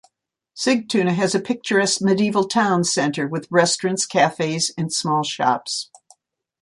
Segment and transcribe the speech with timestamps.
[0.57, 5.91] Sigtuna has a picturesque medieval town centre with restaurants, cafes and small shops.